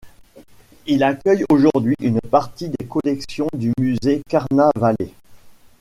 [0.87, 5.13] Il accueille aujourd'hui une partie des collections du musée Carnavalet.